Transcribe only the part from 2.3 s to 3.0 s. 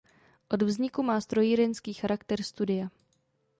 studia.